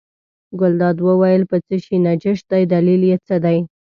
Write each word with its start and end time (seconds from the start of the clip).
ګلداد 0.59 0.97
وویل 1.07 1.43
په 1.51 1.57
څه 1.65 1.75
شي 1.83 1.95
نجس 2.05 2.39
دی 2.49 2.63
دلیل 2.73 3.01
یې 3.09 3.17
څه 3.27 3.35
دی. 3.45 3.57